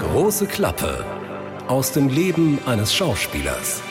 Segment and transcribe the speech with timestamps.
[0.00, 1.04] Große Klappe
[1.68, 3.82] aus dem Leben eines Schauspielers.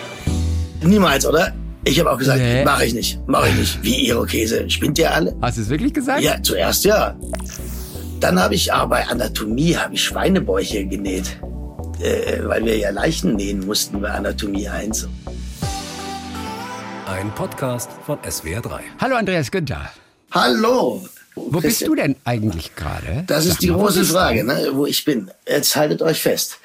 [0.81, 1.53] Niemals, oder?
[1.83, 2.65] Ich habe auch gesagt, nee.
[2.65, 3.83] mache ich nicht, mache ich nicht.
[3.83, 4.67] Wie Irokese.
[4.69, 5.35] Spinnt ihr alle?
[5.42, 6.21] Hast du es wirklich gesagt?
[6.21, 7.16] Ja, zuerst ja.
[8.20, 11.38] Dann habe ich aber bei Anatomie habe ich Schweinebäuche genäht,
[12.02, 15.08] äh, weil wir ja Leichen nähen mussten bei Anatomie 1.
[17.06, 18.80] Ein Podcast von SWR3.
[19.00, 19.92] Hallo Andreas Günther.
[20.32, 21.04] Hallo.
[21.36, 23.23] Wo bist du denn eigentlich gerade?
[23.27, 25.32] Das ist Sag die mal, große Frage, ne, wo ich bin.
[25.47, 26.59] Jetzt haltet euch fest.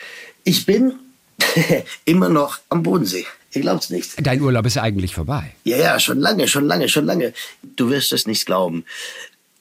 [0.45, 0.95] Ich bin
[2.05, 3.27] immer noch am Bodensee.
[3.53, 4.15] Ihr glaubt's nicht.
[4.25, 5.55] Dein Urlaub ist eigentlich vorbei.
[5.65, 7.33] Ja, ja, schon lange, schon lange, schon lange.
[7.63, 8.85] Du wirst es nicht glauben.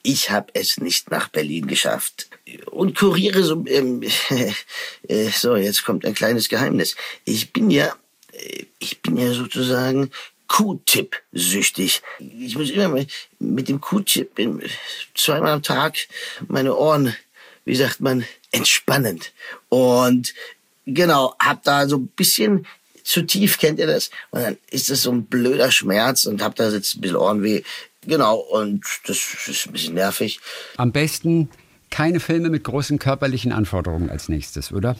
[0.03, 2.29] Ich habe es nicht nach Berlin geschafft.
[2.71, 3.65] Und kuriere so.
[3.67, 4.03] Ähm,
[5.07, 6.95] äh, so, jetzt kommt ein kleines Geheimnis.
[7.23, 7.93] Ich bin ja,
[8.33, 10.11] äh, ich bin ja sozusagen
[10.47, 12.01] Q-Tip-süchtig.
[12.19, 13.05] Ich muss immer
[13.39, 14.31] mit dem Q-Tip
[15.15, 15.95] zweimal am Tag
[16.47, 17.15] meine Ohren,
[17.65, 19.33] wie sagt man, entspannend.
[19.69, 20.33] Und
[20.85, 22.65] genau, hab da so ein bisschen
[23.03, 24.09] zu tief, kennt ihr das?
[24.31, 27.63] Und dann ist das so ein blöder Schmerz und hab da jetzt ein bisschen Ohrenweh.
[28.05, 29.17] Genau, und das
[29.47, 30.39] ist ein bisschen nervig.
[30.77, 31.49] Am besten
[31.89, 34.97] keine Filme mit großen körperlichen Anforderungen als nächstes, oder?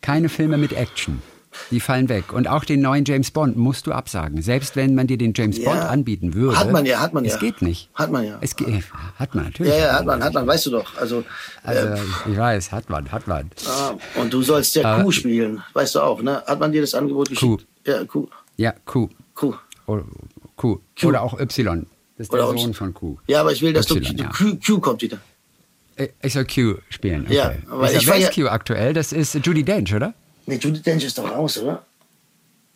[0.00, 1.22] Keine Filme mit Action.
[1.70, 2.32] Die fallen weg.
[2.32, 4.40] Und auch den neuen James Bond musst du absagen.
[4.40, 5.64] Selbst wenn man dir den James ja.
[5.64, 6.58] Bond anbieten würde.
[6.58, 7.34] Hat man ja, hat man ja.
[7.34, 7.90] Es geht nicht.
[7.94, 8.38] Hat man ja.
[8.40, 8.84] Es geht,
[9.16, 9.72] hat man natürlich.
[9.72, 10.96] Ja, ja, hat man, hat man, weißt du doch.
[10.96, 11.24] Also,
[11.62, 11.98] also äh,
[12.30, 13.50] ich weiß, hat man, hat man.
[13.66, 16.42] Ah, und du sollst ja äh, Kuh spielen, weißt du auch, ne?
[16.46, 17.66] Hat man dir das Angebot geschickt?
[17.84, 17.90] Kuh.
[17.90, 18.28] Ja, Kuh.
[18.56, 19.08] Ja, Kuh.
[19.34, 19.54] Kuh.
[19.86, 20.04] Oder,
[20.56, 20.80] Kuh.
[20.98, 21.08] Kuh.
[21.08, 21.86] Oder auch Y.
[22.16, 23.16] Das ist Oder der Sohn von Kuh.
[23.26, 24.28] Ja, aber ich will, dass y, du, ja.
[24.28, 25.18] Q, Q kommt wieder.
[26.22, 27.24] Ich soll Q spielen.
[27.24, 27.34] Okay.
[27.34, 28.92] Ja, aber ich wer ist Q aktuell?
[28.92, 30.14] Das ist Judy Dench, oder?
[30.46, 31.84] Nee, Judy Dench ist doch raus, oder?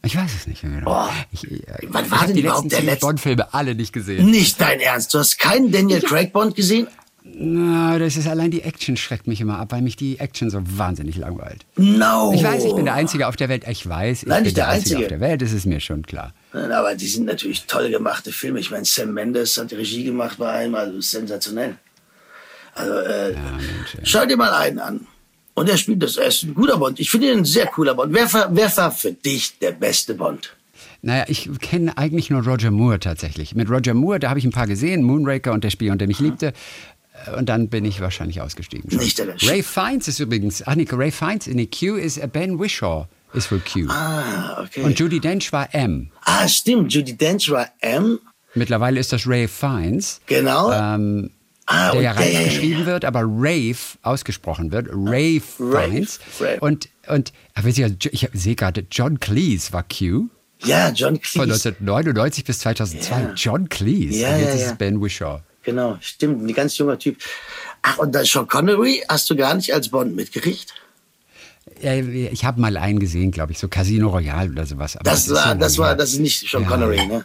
[0.05, 1.07] Ich weiß es nicht mehr genau.
[1.07, 4.31] Oh, ich, äh, wann war denn die überhaupt letzten der letzte Bond-Filme alle nicht gesehen?
[4.31, 5.15] Nicht dein Ernst?
[5.15, 6.89] Du hast keinen Daniel Craig Bond gesehen?
[7.27, 10.61] Na, das ist allein die Action schreckt mich immer ab, weil mich die Action so
[10.63, 11.65] wahnsinnig langweilt.
[11.77, 12.33] No.
[12.35, 13.65] Ich weiß, ich bin der Einzige auf der Welt.
[13.67, 14.97] Ich weiß, ich Nein, bin der, der Einzige.
[14.97, 15.41] Einzige auf der Welt.
[15.41, 16.35] Das ist mir schon klar.
[16.53, 18.61] Aber die sind natürlich toll gemachte Filme.
[18.61, 21.77] Ich meine, Sam Mendes hat die Regie gemacht bei einem, also sensationell.
[22.75, 24.01] Also, äh, ja, Mensch, ja.
[24.03, 25.07] schau dir mal einen an.
[25.55, 26.17] Und er spielt das.
[26.17, 26.99] Er ist ein guter Bond.
[27.01, 28.13] Ich finde ihn ein sehr cooler Bond.
[28.13, 30.55] Wer, wer war für dich der beste Bond?
[31.03, 33.55] Naja, ich kenne eigentlich nur Roger Moore tatsächlich.
[33.55, 36.19] Mit Roger Moore, da habe ich ein paar gesehen, Moonraker und der Spion, der mich
[36.19, 36.55] liebte.
[37.27, 38.91] Äh, und dann bin ich wahrscheinlich ausgestiegen.
[38.91, 39.01] Schon.
[39.01, 42.59] Nicht Ray Fiennes ist übrigens, ach nee, Ray Fiennes in die Q ist äh, Ben
[42.59, 43.89] Wishaw ist für Q.
[43.89, 44.83] Ah, okay.
[44.83, 46.11] Und Judy Dench war M.
[46.25, 48.19] Ah, stimmt, Judy Dench war M.
[48.55, 50.21] Mittlerweile ist das Ray Fiennes.
[50.27, 50.73] Genau.
[50.73, 51.31] Ähm,
[51.67, 54.89] ah, der ja Rave geschrieben wird, aber Rave ausgesprochen wird.
[54.91, 56.21] Rave Fiennes.
[56.61, 57.33] Und, und
[57.65, 60.29] ich sehe gerade, John Cleese war Q.
[60.65, 61.39] Ja, John Cleese.
[61.39, 63.21] Von 1999 bis 2002.
[63.21, 63.33] Ja.
[63.35, 64.21] John Cleese.
[64.21, 65.41] Ja, und jetzt ja, ist es Ben Wishaw.
[65.65, 66.47] Genau, stimmt.
[66.47, 67.19] Ein ganz junger Typ.
[67.83, 70.75] Ach, und dann Sean Connery hast du gar nicht als Bond mitgekriegt?
[71.81, 74.97] Ich habe mal einen gesehen, glaube ich, so Casino Royale oder sowas.
[75.03, 77.25] das, das, war, das war, das ist nicht Sean Connery, ne?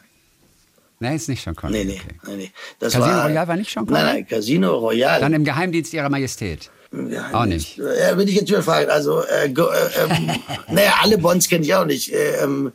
[1.00, 1.86] Nein, ist nicht Sean Connery.
[1.86, 2.16] Nee, nee, okay.
[2.28, 2.52] nee, nee.
[2.80, 4.04] Das Casino war, Royale war nicht Sean Connery?
[4.04, 5.22] Nein, nein, Casino Royale.
[5.22, 6.70] Dann im Geheimdienst Ihrer Majestät.
[6.92, 7.78] Ja, auch nicht.
[7.78, 8.90] Ja, will ich jetzt wieder fragen.
[8.90, 10.32] Also, äh, äh, ähm,
[10.72, 12.12] naja, alle Bonds kenne ich auch nicht.
[12.12, 12.72] Äh, ähm,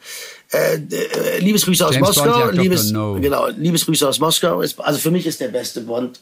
[0.53, 2.47] äh, äh, Liebesgrüße aus James Moskau.
[2.47, 3.19] Bond, Liebes, no.
[3.21, 4.61] Genau, Liebesgrüße aus Moskau.
[4.61, 6.21] Ist, also für mich ist der beste Bond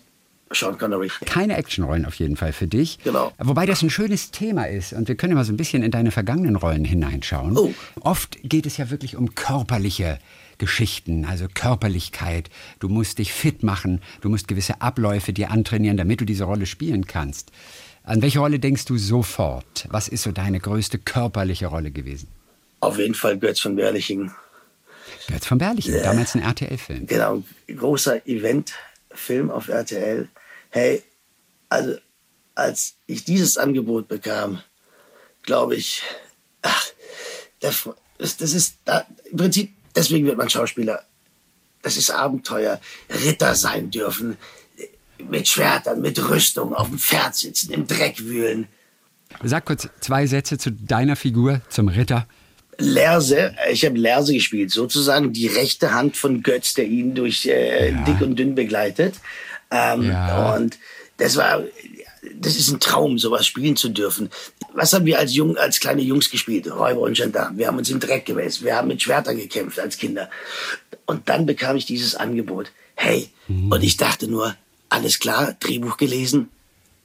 [0.54, 1.10] Sean Connery.
[1.24, 2.98] Keine Actionrollen auf jeden Fall für dich.
[3.04, 3.32] Genau.
[3.38, 6.10] Wobei das ein schönes Thema ist und wir können mal so ein bisschen in deine
[6.10, 7.56] vergangenen Rollen hineinschauen.
[7.56, 7.72] Oh.
[8.00, 10.18] Oft geht es ja wirklich um körperliche
[10.58, 12.48] Geschichten, also Körperlichkeit.
[12.78, 16.66] Du musst dich fit machen, du musst gewisse Abläufe dir antrainieren, damit du diese Rolle
[16.66, 17.50] spielen kannst.
[18.04, 19.86] An welche Rolle denkst du sofort?
[19.90, 22.28] Was ist so deine größte körperliche Rolle gewesen?
[22.80, 24.32] Auf jeden Fall Götz von Berlichingen.
[25.28, 27.06] Götz von Berlichingen, damals ein RTL-Film.
[27.06, 30.28] Genau, großer Eventfilm auf RTL.
[30.72, 31.02] Hey,
[31.68, 31.96] also
[32.54, 34.60] als ich dieses Angebot bekam,
[35.42, 36.02] glaube ich,
[36.62, 36.86] ach,
[37.60, 37.88] das,
[38.18, 41.04] das ist da, im Prinzip, deswegen wird man Schauspieler.
[41.82, 42.80] Das ist Abenteuer,
[43.24, 44.36] Ritter sein dürfen,
[45.28, 48.66] mit Schwertern, mit Rüstung, auf dem Pferd sitzen, im Dreck wühlen.
[49.42, 52.26] Sag kurz zwei Sätze zu deiner Figur, zum Ritter.
[52.78, 57.90] Lerse, ich habe Lerse gespielt, sozusagen die rechte Hand von Götz, der ihn durch äh,
[57.92, 58.04] Ja.
[58.04, 59.16] dick und dünn begleitet.
[59.72, 60.54] Ähm, Ja.
[60.54, 60.78] Und
[61.16, 61.62] das war,
[62.34, 64.30] das ist ein Traum, sowas spielen zu dürfen.
[64.74, 66.70] Was haben wir als Jung, als kleine Jungs gespielt?
[66.70, 67.58] Räuber und Gendarm.
[67.58, 68.62] Wir haben uns im Dreck gewälzt.
[68.64, 70.30] Wir haben mit Schwertern gekämpft als Kinder.
[71.06, 72.70] Und dann bekam ich dieses Angebot.
[72.94, 73.28] Hey,
[73.70, 74.54] und ich dachte nur,
[74.88, 76.48] alles klar, Drehbuch gelesen.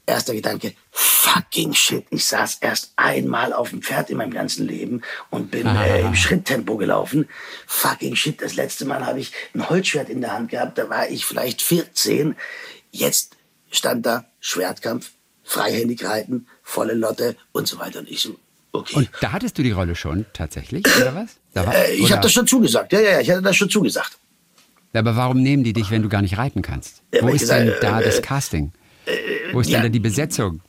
[0.08, 5.02] Erster Gedanke, fucking shit, ich saß erst einmal auf dem Pferd in meinem ganzen Leben
[5.30, 7.28] und bin äh, im Schritttempo gelaufen.
[7.68, 11.10] Fucking shit, das letzte Mal habe ich ein Holzschwert in der Hand gehabt, da war
[11.10, 12.38] ich vielleicht 14.
[12.92, 13.36] Jetzt
[13.70, 15.12] stand da Schwertkampf,
[15.44, 18.00] freihändig reiten, volle Lotte und so weiter.
[18.00, 18.38] Und ich so,
[18.72, 18.96] okay.
[18.96, 21.36] Und da hattest du die Rolle schon tatsächlich, oder was?
[21.54, 22.94] Da war, äh, ich habe das schon zugesagt.
[22.94, 24.18] Ja, ja, ja, ich hatte das schon zugesagt.
[24.94, 27.02] Aber warum nehmen die dich, wenn du gar nicht reiten kannst?
[27.14, 28.72] Ja, Wo ist ich denn gesagt, da äh, das Casting?
[29.54, 29.82] Wo ist ja.
[29.82, 30.60] denn die Besetzung?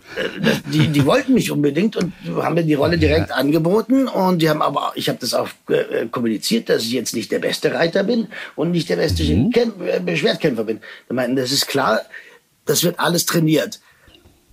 [0.72, 4.06] Die, die wollten mich unbedingt und haben mir die Rolle direkt angeboten.
[4.06, 7.40] Und die haben aber, ich habe das auch äh, kommuniziert, dass ich jetzt nicht der
[7.40, 10.80] beste Reiter bin und nicht der beste Kämp- äh, Schwertkämpfer bin.
[11.10, 12.02] Die meinten, das ist klar,
[12.64, 13.80] das wird alles trainiert.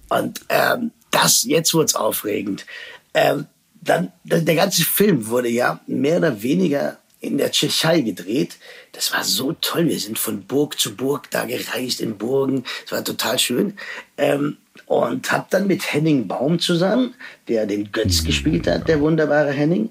[0.09, 2.65] Und ähm, das, jetzt wurde es aufregend.
[3.13, 3.45] Ähm,
[3.81, 8.57] dann, der ganze Film wurde ja mehr oder weniger in der Tschechei gedreht.
[8.91, 9.87] Das war so toll.
[9.87, 12.63] Wir sind von Burg zu Burg da gereist in Burgen.
[12.85, 13.77] Es war total schön.
[14.17, 17.15] Ähm, und habe dann mit Henning Baum zusammen,
[17.47, 19.89] der den Götz gespielt hat, der wunderbare Henning,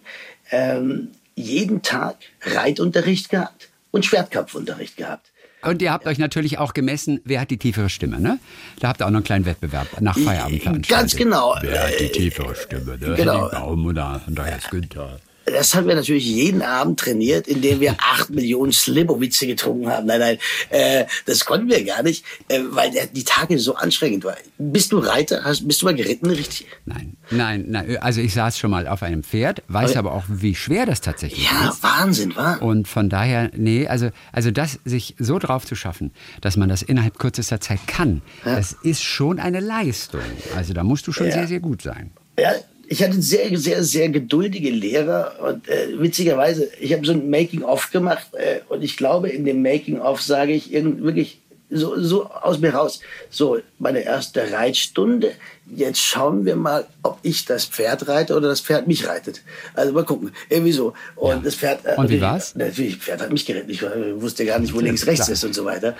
[0.51, 5.31] ähm, jeden Tag Reitunterricht gehabt und Schwertkampfunterricht gehabt.
[5.63, 8.39] Und ihr habt euch natürlich auch gemessen, wer hat die tiefere Stimme, ne?
[8.81, 10.89] Da habt ihr auch noch einen kleinen Wettbewerb nach Feierabend veranstaltet.
[10.89, 11.57] Ganz genau.
[11.63, 13.15] Wer hat die tiefere Stimme, ne?
[13.17, 13.51] Genau.
[13.51, 15.19] Henning Baum oder Andreas Günther?
[15.47, 20.07] Das haben wir natürlich jeden Abend trainiert, indem wir acht Millionen Slivovitze getrunken haben.
[20.07, 20.39] Nein, nein,
[20.71, 24.37] äh, das konnten wir gar nicht, äh, weil der, die Tage so anstrengend waren.
[24.59, 25.45] Bist du Reiter?
[25.45, 26.67] Hast, bist du mal geritten, richtig?
[26.87, 27.99] Nein, nein, nein.
[27.99, 31.45] Also ich saß schon mal auf einem Pferd, weiß aber auch, wie schwer das tatsächlich
[31.51, 31.83] Ja, ist.
[31.83, 32.55] Wahnsinn, wa?
[32.55, 36.83] Und von daher, nee, also, also das sich so drauf zu schaffen, dass man das
[36.83, 40.21] innerhalb kürzester Zeit kann, das ist schon eine Leistung.
[40.57, 41.33] Also da musst du schon Ja.
[41.35, 42.13] sehr, sehr gut sein.
[42.39, 42.53] Ja,
[42.89, 47.91] ich hatte sehr, sehr, sehr geduldige Lehrer und äh, witzigerweise, ich habe so ein Making-of
[47.91, 51.41] gemacht äh, und ich glaube, in dem Making-of sage ich irgend, wirklich
[51.71, 53.01] so, so aus mir raus,
[53.31, 55.33] so meine erste Reitstunde,
[55.75, 59.41] jetzt schauen wir mal, ob ich das Pferd reite oder das Pferd mich reitet.
[59.75, 60.93] Also mal gucken, irgendwie so.
[61.17, 61.41] Und Ja.
[61.43, 61.85] das Pferd...
[61.85, 62.55] Äh, Und wie natürlich- war's?
[62.55, 65.43] Natürlich, das Pferd hat mich geritten, ich äh, wusste gar nicht, wo links, rechts ist
[65.43, 65.97] und so weiter.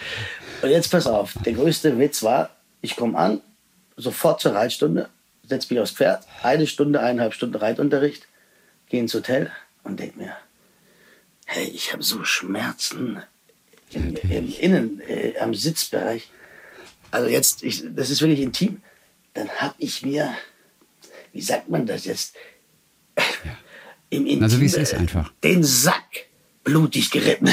[0.63, 2.51] Und jetzt pass auf, der größte Witz war,
[2.83, 3.41] ich komme an,
[3.97, 5.09] sofort zur Reitstunde,
[5.47, 8.27] setz mich aufs Pferd, eine Stunde, eineinhalb Stunden Reitunterricht,
[8.89, 9.51] gehe ins Hotel
[9.83, 10.37] und denk mir,
[11.47, 13.23] hey, ich habe so Schmerzen
[13.91, 16.31] im, im Innen, äh, am Sitzbereich.
[17.11, 18.83] Also jetzt, ich, das ist wirklich intim.
[19.35, 20.35] Dann habe ich mir,
[21.33, 22.35] wie sagt man das jetzt,
[24.11, 25.33] im Intim, Also wie es ist äh, einfach.
[25.43, 26.27] den Sack
[26.65, 27.51] blutig geritten.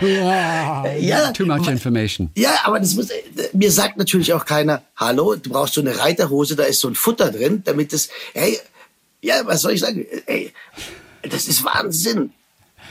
[0.00, 2.30] Ja, Too much ma- information.
[2.36, 5.98] Ja, aber das muss, äh, mir sagt natürlich auch keiner, hallo, du brauchst so eine
[5.98, 8.58] Reiterhose, da ist so ein Futter drin, damit es, hey,
[9.22, 10.06] ja, was soll ich sagen?
[10.26, 10.52] Ey,
[11.22, 12.30] das ist Wahnsinn.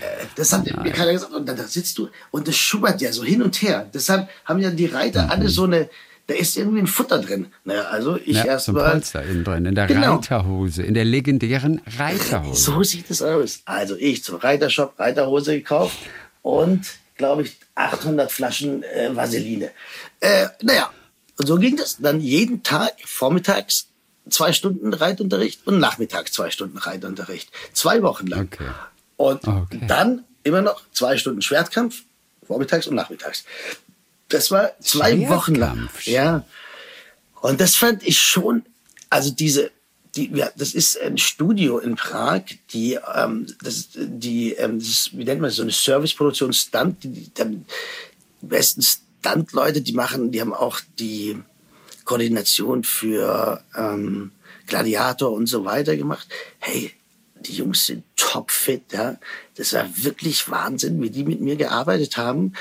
[0.02, 1.34] Äh, Das hat mir keiner gesagt.
[1.34, 3.88] Und dann da sitzt du und das schubbert ja so hin und her.
[3.94, 5.90] Deshalb haben ja die Reiter alle so eine,
[6.28, 7.48] da ist irgendwie ein Futter drin.
[7.64, 8.92] Naja, also ich Ja, erst so ein mal.
[8.92, 10.16] Polster innen drin, in der Genau.
[10.16, 12.60] Reiterhose, in der legendären Reiterhose.
[12.62, 13.62] So sieht es aus.
[13.66, 15.96] Also ich zum Reitershop Reiterhose gekauft
[16.46, 19.72] und, glaube ich, 800 Flaschen äh, Vaseline.
[20.20, 20.92] Äh, naja,
[21.40, 21.98] und so ging das.
[21.98, 23.88] Dann jeden Tag vormittags
[24.30, 27.50] zwei Stunden Reitunterricht und nachmittags zwei Stunden Reitunterricht.
[27.74, 28.50] Zwei Wochen lang.
[28.54, 28.70] Okay.
[29.18, 29.82] Und Okay.
[29.88, 32.04] dann immer noch zwei Stunden Schwertkampf,
[32.46, 33.44] vormittags und nachmittags.
[34.30, 35.90] Das war zwei Wochen lang.
[36.04, 36.46] Ja.
[37.42, 38.64] Und das fand ich schon,
[39.10, 39.72] also diese,
[40.16, 45.18] die, ja, das ist ein Studio in Prag, die, ähm, das, die, ähm, das ist,
[45.18, 47.66] wie nennt man das, so eine Serviceproduktion, Stunt, die, die, die
[48.42, 51.38] besten Stunt-Leute, die machen, die haben auch die
[52.06, 54.32] Koordination für ähm,
[54.68, 56.28] Gladiator und so weiter gemacht.
[56.60, 56.92] Hey,
[57.42, 59.18] die Jungs sind topfit, ja.
[59.56, 62.54] Das war wirklich Wahnsinn, wie die mit mir gearbeitet haben.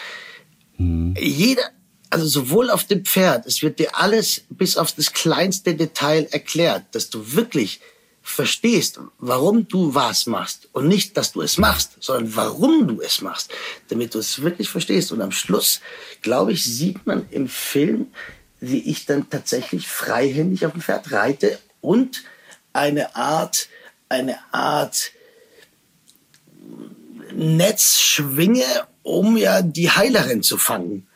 [0.76, 1.70] Jeder,
[2.10, 6.84] also sowohl auf dem Pferd, es wird dir alles bis auf das kleinste Detail erklärt,
[6.92, 7.80] dass du wirklich
[8.22, 13.20] verstehst, warum du was machst und nicht, dass du es machst, sondern warum du es
[13.20, 13.52] machst,
[13.88, 15.12] damit du es wirklich verstehst.
[15.12, 15.80] Und am Schluss,
[16.22, 18.06] glaube ich, sieht man im Film,
[18.60, 22.24] wie ich dann tatsächlich freihändig auf dem Pferd reite und
[22.72, 23.68] eine Art,
[24.08, 25.12] eine Art
[27.34, 28.64] Netz schwinge,
[29.02, 31.06] um ja die Heilerin zu fangen.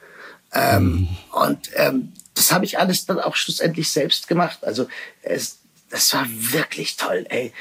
[0.53, 4.59] Ähm, Und ähm, das habe ich alles dann auch schlussendlich selbst gemacht.
[4.63, 4.89] Also
[5.23, 5.59] es,
[5.91, 7.53] das war wirklich toll, ey.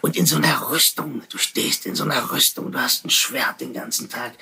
[0.00, 3.60] Und in so einer Rüstung, du stehst in so einer Rüstung, du hast ein Schwert
[3.60, 4.32] den ganzen Tag.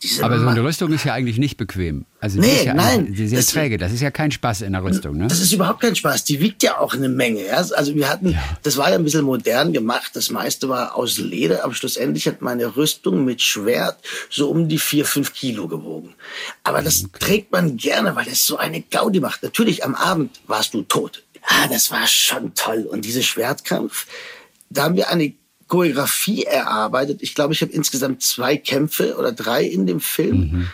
[0.00, 2.04] Diese Aber so eine Rüstung ist ja eigentlich nicht bequem.
[2.20, 3.00] Also die Nee, ist ja nein.
[3.00, 3.76] eigentlich sehr Das- träge.
[3.76, 5.26] Das ist ja kein Spaß in der Rüstung, ne?
[5.26, 6.22] Das ist überhaupt kein Spaß.
[6.24, 7.44] Die wiegt ja auch eine Menge.
[7.46, 7.56] Ja?
[7.56, 10.12] Also wir hatten, das war ja ein bisschen modern gemacht.
[10.14, 13.98] Das meiste war aus Leder, aber schlussendlich hat meine Rüstung mit Schwert
[14.30, 16.14] so um die vier, fünf Kilo gewogen.
[16.62, 19.42] Aber das trägt man gerne, weil es so eine Gaudi macht.
[19.42, 21.24] Natürlich am Abend warst du tot.
[21.42, 22.86] Ah, das war schon toll.
[22.88, 24.06] Und diese Schwertkampf,
[24.70, 25.34] da haben wir eine
[25.66, 27.22] Choreografie erarbeitet.
[27.22, 30.68] Ich glaube, ich habe insgesamt zwei Kämpfe oder drei in dem Film.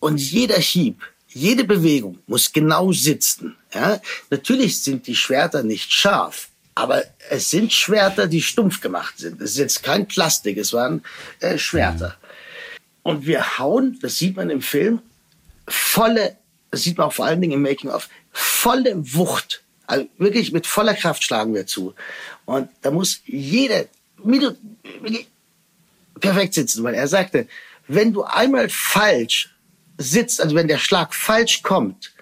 [0.00, 3.56] Und jeder Hieb, jede Bewegung muss genau sitzen.
[3.72, 4.00] Ja?
[4.30, 9.40] Natürlich sind die Schwerter nicht scharf, aber es sind Schwerter, die stumpf gemacht sind.
[9.40, 11.02] Es ist jetzt kein Plastik, es waren
[11.40, 12.16] äh, Schwerter.
[13.02, 15.00] Und wir hauen, das sieht man im Film,
[15.66, 16.36] volle,
[16.70, 19.62] das sieht man auch vor allen Dingen im Making-of, volle Wucht.
[19.86, 21.94] Also wirklich mit voller Kraft schlagen wir zu.
[22.44, 23.84] Und da muss jeder
[26.20, 27.46] perfekt sitzen, weil er sagte,
[27.88, 29.54] wenn du einmal falsch
[29.98, 32.12] sitzt, also wenn der Schlag falsch kommt,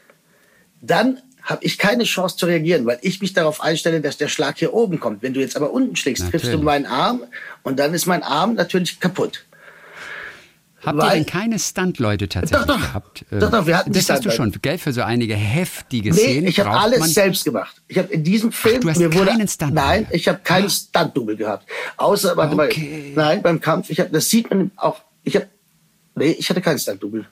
[0.81, 4.59] dann habe ich keine Chance zu reagieren, weil ich mich darauf einstelle, dass der Schlag
[4.59, 5.23] hier oben kommt.
[5.23, 6.43] Wenn du jetzt aber unten schlägst, natürlich.
[6.43, 7.25] triffst du meinen Arm
[7.63, 9.45] und dann ist mein Arm natürlich kaputt.
[10.85, 13.25] Habt ihr denn keine Stunt-Leute tatsächlich doch, doch, gehabt?
[13.31, 16.47] Doch, doch, wir hatten Das hast du schon, Geld für so einige heftige nee, Szenen.
[16.47, 17.83] ich habe alles selbst gemacht.
[17.89, 20.39] Ich habe in diesem Film Ach, du hast mir wurde keinen Stunt Nein, ich habe
[20.43, 21.69] keinen Stunt-Double gehabt.
[21.97, 23.13] Außer warte Okay.
[23.15, 25.47] mal, nein, beim Kampf, ich habe das sieht man auch, ich habe
[26.17, 27.27] Nee, ich hatte keinen Stunt-Double.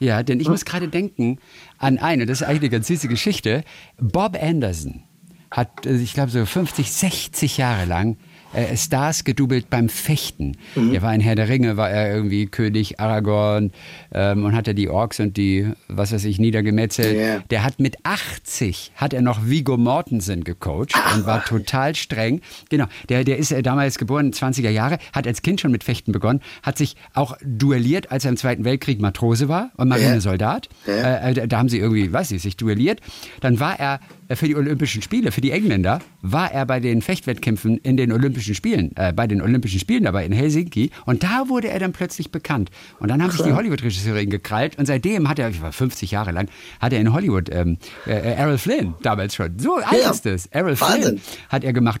[0.00, 0.52] Ja, denn ich Hm?
[0.52, 1.38] muss gerade denken
[1.78, 3.64] an eine, das ist eigentlich eine ganz süße Geschichte.
[3.98, 5.02] Bob Anderson
[5.50, 8.16] hat, äh, ich glaube, so 50, 60 Jahre lang
[8.52, 10.56] äh, Stars gedoubelt beim Fechten.
[10.74, 10.94] Mhm.
[10.94, 13.72] Er war in Herr der Ringe, war er irgendwie König Aragorn
[14.12, 17.18] ähm, und hat er die Orks und die, was weiß ich, niedergemetzelt.
[17.18, 17.38] Ja.
[17.50, 22.40] Der hat mit 80, hat er noch Viggo Mortensen gecoacht und war total streng.
[22.70, 26.12] Genau, der, der ist äh, damals geboren, 20er Jahre, hat als Kind schon mit Fechten
[26.12, 30.68] begonnen, hat sich auch duelliert, als er im Zweiten Weltkrieg Matrose war und Marinesoldat.
[30.86, 30.92] Ja.
[30.92, 33.00] Äh, äh, da haben sie irgendwie, weiß ich, sich duelliert.
[33.40, 34.00] Dann war er
[34.36, 38.54] für die Olympischen Spiele, für die Engländer, war er bei den Fechtwettkämpfen in den Olympischen
[38.54, 40.90] Spielen, äh, bei den Olympischen Spielen dabei in Helsinki.
[41.06, 42.70] Und da wurde er dann plötzlich bekannt.
[42.98, 44.78] Und dann haben sich die Hollywood-Regisseure ihn gekrallt.
[44.78, 46.48] Und seitdem hat er, ich war 50 Jahre lang,
[46.80, 49.58] hat er in Hollywood ähm, äh, äh, Errol Flynn damals schon.
[49.58, 50.46] So alt Ja, ist es.
[50.46, 51.18] Errol Wahnsinn.
[51.18, 52.00] Flynn hat er gemacht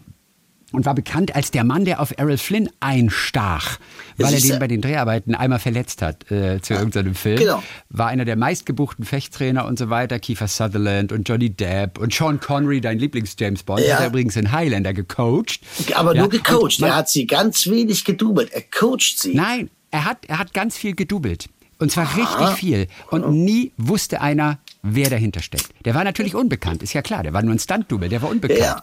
[0.72, 3.78] und war bekannt als der Mann, der auf Errol Flynn einstach,
[4.18, 7.38] weil er den bei den Dreharbeiten einmal verletzt hat äh, zu irgendeinem Film.
[7.38, 7.62] genau.
[7.88, 10.18] War einer der meistgebuchten Fechttrainer und so weiter.
[10.18, 13.94] Kiefer Sutherland und Johnny Depp und Sean Connery, dein Lieblings-James Bond, Ja.
[13.94, 15.60] hat er übrigens in Highlander gecoacht.
[15.94, 16.80] Aber Ja, nur gecoacht.
[16.80, 18.50] man- Er hat sie ganz wenig gedoubelt.
[18.52, 19.34] Er coacht sie.
[19.34, 21.48] Nein, er hat, er hat ganz viel gedoubelt.
[21.80, 22.88] Und zwar richtig viel.
[23.12, 25.68] Und nie wusste einer, wer dahinter steckt.
[25.84, 27.22] Der war natürlich unbekannt, ist ja klar.
[27.22, 28.58] Der war nur ein Stunt-Double, der war unbekannt.
[28.60, 28.82] Ja.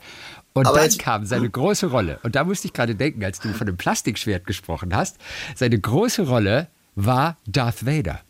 [0.55, 2.19] Und Aber dann kam seine große Rolle.
[2.23, 5.17] Und da musste ich gerade denken, als du von dem Plastikschwert gesprochen hast.
[5.53, 8.21] Seine große Rolle war Darth Vader.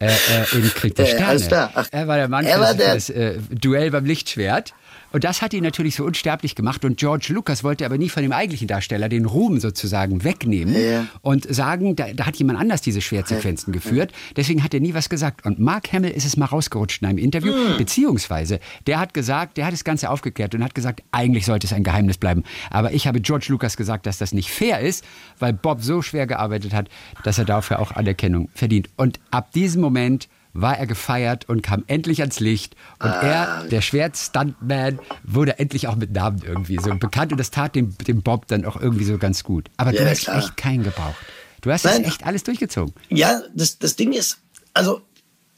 [0.00, 1.70] Äh, äh, in Krieg der Äh, Sterne.
[1.74, 4.72] Ach, er war der Mann für, das- das äh, Duell beim Lichtschwert.
[5.12, 6.84] Und das hat ihn natürlich so unsterblich gemacht.
[6.84, 11.06] Und George Lucas wollte aber nie von dem eigentlichen Darsteller den Ruhm sozusagen wegnehmen Ja.
[11.22, 14.12] und sagen, da, da hat jemand anders diese Schwertsequenzen geführt.
[14.36, 15.46] Deswegen hat er nie was gesagt.
[15.46, 17.76] Und Mark Hamill ist es mal rausgerutscht in einem Interview, Hm.
[17.78, 21.72] beziehungsweise der hat gesagt, der hat das Ganze aufgeklärt und hat gesagt, eigentlich sollte es
[21.72, 22.44] ein Geheimnis bleiben.
[22.70, 25.04] Aber ich habe George Lucas gesagt, dass das nicht fair ist,
[25.38, 26.88] weil Bob so schwer gearbeitet hat,
[27.24, 28.88] dass er dafür auch Anerkennung verdient.
[28.96, 32.74] Und ab diesem Moment war er gefeiert und kam endlich ans Licht.
[32.98, 33.20] Und Ah.
[33.62, 37.32] er, der Schwert-Stuntman, wurde endlich auch mit Namen irgendwie so bekannt.
[37.32, 39.68] Und das tat dem, dem Bob dann auch irgendwie so ganz gut.
[39.76, 40.38] Aber Ja, du hast klar.
[40.38, 41.16] echt keinen gebraucht.
[41.60, 42.02] Du hast Nein.
[42.02, 42.94] das echt alles durchgezogen.
[43.08, 44.38] Ja, das, das Ding ist,
[44.74, 45.00] also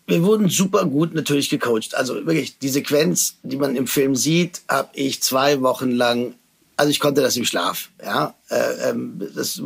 [0.07, 1.95] wir wurden super gut natürlich gecoacht.
[1.95, 6.35] Also wirklich, die Sequenz, die man im Film sieht, habe ich zwei Wochen lang,
[6.77, 7.91] also ich konnte das im Schlaf.
[8.03, 9.63] Ja, äh, ähm, das,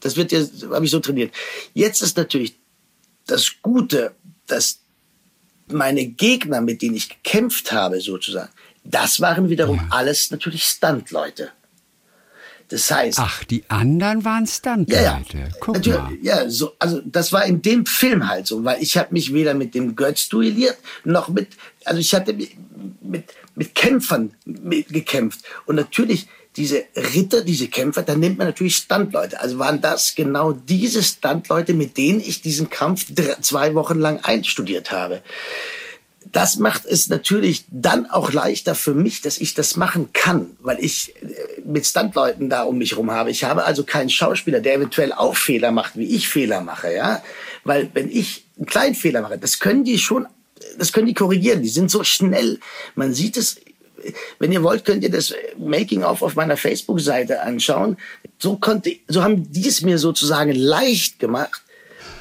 [0.00, 1.32] das wird jetzt, habe ich so trainiert.
[1.74, 2.56] Jetzt ist natürlich
[3.26, 4.12] das Gute,
[4.52, 4.80] dass
[5.68, 8.50] meine Gegner, mit denen ich gekämpft habe, sozusagen,
[8.84, 11.50] das waren wiederum alles natürlich Stunt-Leute.
[12.68, 15.02] Das heißt, Ach, die anderen waren Stunt-Leute.
[15.02, 15.48] ja, ja.
[15.60, 16.10] Guck mal.
[16.22, 19.52] Ja, so, also das war in dem Film halt so, weil ich habe mich weder
[19.52, 21.48] mit dem Götz duelliert, noch mit,
[21.84, 22.50] also ich hatte mit,
[23.02, 25.44] mit, mit Kämpfern mit, gekämpft.
[25.66, 29.40] Und natürlich diese Ritter, diese Kämpfer, da nimmt man natürlich Standleute.
[29.40, 33.06] Also waren das genau diese Standleute, mit denen ich diesen Kampf
[33.40, 35.22] zwei Wochen lang einstudiert habe
[36.30, 40.78] das macht es natürlich dann auch leichter für mich, dass ich das machen kann, weil
[40.80, 43.30] ich äh, mit Standleuten da um mich rum habe.
[43.30, 47.22] Ich habe also keinen Schauspieler, der eventuell auch Fehler macht, wie ich Fehler mache, ja.
[47.64, 50.26] Weil wenn ich einen kleinen Fehler mache, das können die schon,
[50.78, 51.62] das können die korrigieren.
[51.62, 52.60] Die sind so schnell.
[52.94, 53.56] Man sieht es.
[54.38, 57.96] Wenn ihr wollt, könnt ihr das Making of auf meiner Facebook-Seite anschauen.
[58.38, 61.62] So konnte, so haben die es mir sozusagen leicht gemacht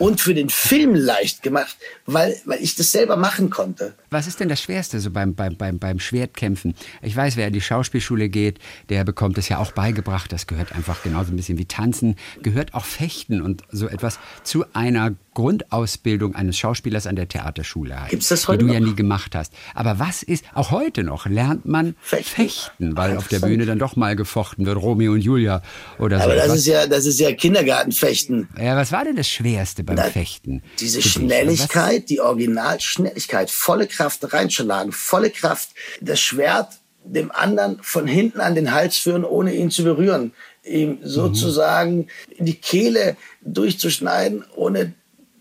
[0.02, 1.78] und für den Film leicht gemacht,
[2.08, 3.94] weil, weil ich das selber machen konnte.
[4.10, 6.74] Was ist denn das Schwerste so beim, beim, beim, beim Schwertkämpfen?
[7.04, 8.58] Ich weiß, wer in die Schauspielschule geht,
[8.90, 10.32] der bekommt es ja auch beigebracht.
[10.32, 14.66] Das gehört einfach genauso ein bisschen wie Tanzen, gehört auch Fechten und so etwas zu
[14.74, 18.02] einer Grundausbildung eines Schauspielers an der Theaterschule.
[18.02, 18.88] Halt, Gibt's das heute Die du ja noch?
[18.88, 19.54] nie gemacht hast.
[19.76, 22.36] Aber was ist, auch heute noch lernt man Fechten.
[22.36, 23.40] Fechten, weil auf der.
[23.42, 25.64] Bühne dann doch mal gefochten wird, Romeo und Julia
[25.98, 28.50] oder so Aber das ist ja, das ist ja Kindergartenfechten.
[28.62, 30.64] Ja, was war denn das Schwerste beim Na, Fechten?
[30.80, 31.10] Diese Für?
[31.10, 35.70] Schnelligkeit, die Originalschnelligkeit, volle Kraft reinschlagen, volle Kraft
[36.02, 40.34] das Schwert dem anderen von hinten an den Hals führen, ohne ihn zu berühren.
[40.64, 42.08] Ihm sozusagen
[42.38, 44.94] in die Kehle durchzuschneiden, ohne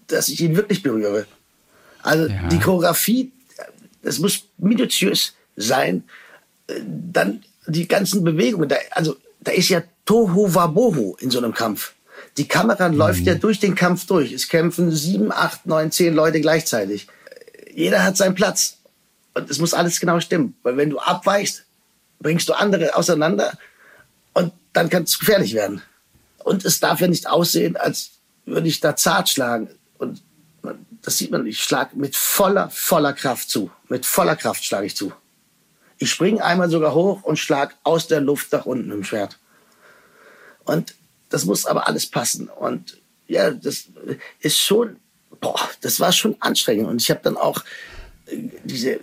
[0.07, 1.26] dass ich ihn wirklich berühre.
[2.02, 2.49] Also Ja.
[2.49, 3.30] die Choreografie,
[4.02, 6.04] das muss minutiös sein.
[6.66, 8.69] Dann die ganzen Bewegungen.
[8.69, 11.92] Da, also da ist ja Tohu Wabohu in so einem Kampf.
[12.40, 14.32] Die Kamera läuft ja durch den Kampf durch.
[14.32, 17.06] Es kämpfen sieben, acht, neun, zehn Leute gleichzeitig.
[17.75, 18.78] Jeder hat seinen Platz.
[19.35, 20.56] Und es muss alles genau stimmen.
[20.62, 21.66] Weil wenn du abweichst,
[22.18, 23.59] bringst du andere auseinander
[24.32, 25.82] und dann kann es gefährlich werden.
[26.38, 28.12] Und es darf ja nicht aussehen, als
[28.47, 29.68] würde ich da zart schlagen.
[29.99, 30.23] Und
[31.02, 33.70] das sieht man, ich schlage mit voller, voller Kraft zu.
[33.90, 35.12] Mit voller Kraft schlage ich zu.
[35.99, 39.38] Ich springe einmal sogar hoch und schlag aus der Luft nach unten im Schwert.
[40.64, 40.94] Und
[41.30, 42.49] das muss aber alles passen.
[42.49, 43.84] Und ja, das
[44.40, 44.96] ist schon,
[45.40, 46.88] boah, das war schon anstrengend.
[46.88, 47.64] Und ich habe dann auch
[48.26, 49.00] äh, diese,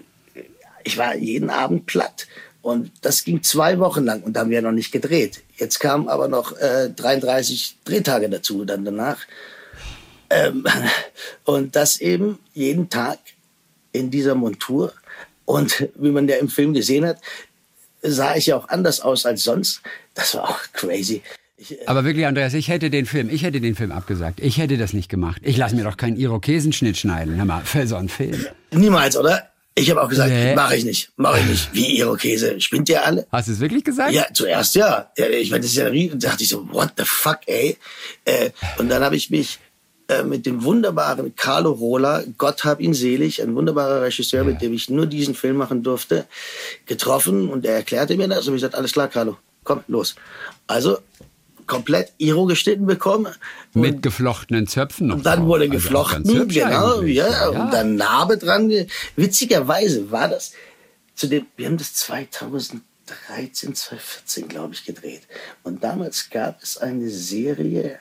[0.84, 2.28] ich war jeden Abend platt.
[2.62, 5.42] Und das ging zwei Wochen lang und da haben wir noch nicht gedreht.
[5.56, 9.20] Jetzt kamen aber noch äh, 33 Drehtage dazu dann danach.
[10.30, 10.66] Ähm,
[11.46, 13.20] und das eben jeden Tag
[13.94, 14.94] in dieser Montur.
[15.46, 17.20] Und wie man ja im Film gesehen hat,
[18.02, 19.82] sah ich ja auch anders aus als sonst.
[20.14, 21.22] Das war auch crazy.
[21.58, 24.40] Ich, äh, Aber wirklich, Andreas, ich hätte den Film, ich hätte den Film abgesagt.
[24.42, 25.42] Ich hätte das nicht gemacht.
[25.44, 28.46] Ich lasse mir doch keinen Irokesenschnitt schneiden, hör mal, für so einen Film.
[28.72, 29.50] niemals, oder?
[29.80, 30.56] Ich habe auch gesagt, Nee.
[30.56, 31.70] mache ich nicht, mache ich nicht.
[31.74, 33.28] Wie Irokese, spinnt ihr alle?
[33.32, 34.12] Hast du es wirklich gesagt?
[34.12, 35.12] Ja, zuerst ja.
[35.18, 36.20] ja ich meine, das ist ja riesen.
[36.20, 37.78] Da dachte ich so, what the fuck, ey.
[38.26, 38.50] Äh,
[38.80, 39.60] und dann habe ich mich
[40.08, 44.74] äh, mit dem wunderbaren Carlo Rola, Gott hab ihn selig, ein wunderbarer Regisseur, mit dem
[44.74, 46.26] ich nur diesen Film machen durfte,
[46.88, 50.16] getroffen und er erklärte mir das und ich gesagt, alles klar, Carlo, komm, los.
[50.66, 50.98] Also
[51.68, 53.34] komplett Iro geschnitten bekommen.
[53.74, 55.18] Mit geflochtenen Zöpfen noch.
[55.18, 55.48] und dann drauf.
[55.50, 57.18] wurde Also geflochten, hübsch genau, eigentlich.
[57.18, 58.70] ja, und dann Narbe dran.
[58.70, 60.54] ge- Witzigerweise war das
[61.16, 65.22] zu dem, wir haben das 2013, 2014, glaube ich, gedreht.
[65.64, 68.00] Und damals gab es eine Serie,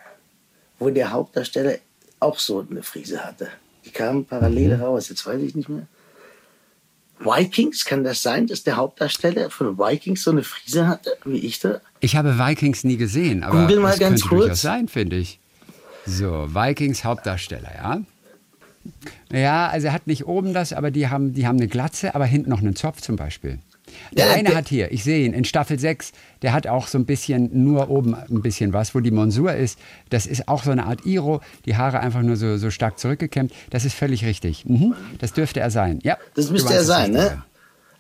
[0.79, 1.77] wo der Hauptdarsteller
[2.21, 3.49] auch so eine Frise hatte.
[3.85, 4.83] Die kamen parallel Mhm.
[4.83, 5.87] raus, jetzt weiß ich nicht mehr.
[7.19, 11.61] Vikings, kann das sein, dass der Hauptdarsteller von Vikings so eine Frise hatte, wie ich
[11.61, 11.81] da?
[12.01, 14.41] Ich habe Vikings nie gesehen, aber Google mal das ganz könnte kurz.
[14.41, 15.41] durchaus sein, finde ich.
[16.05, 18.01] So, Vikings Hauptdarsteller, ja.
[19.33, 22.27] Ja, also er hat nicht oben das, aber die haben, die haben eine Glatze, aber
[22.27, 23.59] hinten noch einen Zopf zum Beispiel.
[24.13, 26.87] Der Ja, eine der- hat hier, ich sehe ihn, in Staffel 6, der hat auch
[26.87, 29.79] so ein bisschen, nur oben ein bisschen was, wo die Monsur ist.
[30.11, 33.53] Das ist auch so eine Art Iro, die Haare einfach nur so, so stark zurückgekämmt.
[33.71, 34.65] Das ist völlig richtig.
[34.67, 34.95] Mhm.
[35.19, 36.01] Das dürfte er sein.
[36.03, 37.43] Ja, Das müsste er es sein, ne?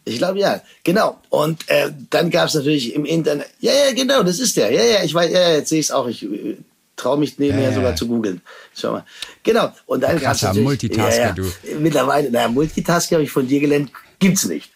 [0.08, 1.18] Ich glaube ja, genau.
[1.30, 4.70] Und äh, dann gab es natürlich im Internet, ja, ja, genau, das ist der.
[4.70, 6.06] Ja, ja, ich weiß, ja, jetzt sehe ich es auch.
[6.06, 6.56] Ich äh,
[6.94, 7.74] traue mich nebenher ja.
[7.74, 8.40] sogar zu googeln.
[8.74, 9.04] Schau mal.
[9.42, 9.72] Genau.
[9.86, 11.32] Und dann gab's Krasser natürlich, Multitasker, ja, ja.
[11.32, 11.44] du.
[11.80, 13.90] Mittlerweile, naja, Multitasking habe ich von dir gelernt,
[14.28, 14.70] gibt's nicht.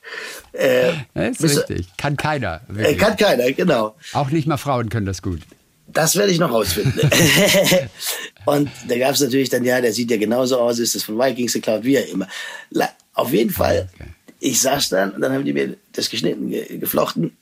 [0.53, 1.87] Äh, Das ist du- richtig.
[1.97, 2.61] Kann keiner.
[2.69, 2.99] Äh, Wirklich.
[2.99, 3.97] kann keiner, genau.
[4.13, 5.41] Auch nicht mal Frauen können das gut.
[5.89, 7.01] Das werde ich noch rausfinden.
[8.45, 11.19] und da gab es natürlich dann, ja, der sieht ja genauso aus, ist das von
[11.19, 12.29] Vikings geklaut, wie er immer.
[13.15, 14.09] Auf jeden Fall, Okay.
[14.39, 17.37] ich saß dann und dann haben die mir das geschnitten, ge geflochten.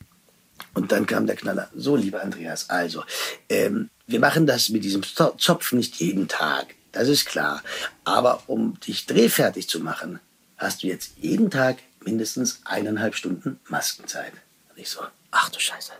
[0.74, 1.68] Und dann kam der Knaller.
[1.74, 3.02] So, lieber Andreas, also,
[3.48, 6.68] ähm, wir machen das mit diesem Zo- Zopf nicht jeden Tag.
[6.92, 7.62] Das ist klar.
[8.04, 10.20] Aber um dich drehfertig zu machen,
[10.56, 11.76] hast du jetzt jeden Tag
[12.08, 14.32] mindestens eineinhalb Stunden Maskenzeit.
[14.70, 15.92] Und ich so, ach du Scheiße.